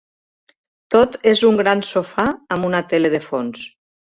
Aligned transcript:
Tot 0.95 1.17
és 1.31 1.43
un 1.49 1.59
gran 1.59 1.83
sofà 1.91 2.27
amb 2.57 2.69
una 2.71 2.83
tele 2.97 3.13
de 3.17 3.23
fons. 3.29 3.69